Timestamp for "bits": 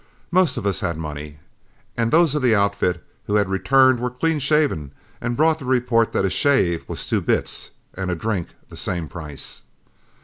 7.21-7.69